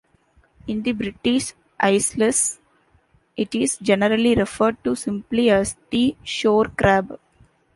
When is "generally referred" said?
3.77-4.83